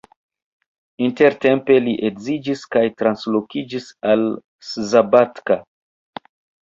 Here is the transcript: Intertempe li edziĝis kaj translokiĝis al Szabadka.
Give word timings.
Intertempe 1.07 1.75
li 1.87 1.93
edziĝis 2.09 2.63
kaj 2.77 2.83
translokiĝis 3.01 3.93
al 4.15 4.25
Szabadka. 4.71 5.63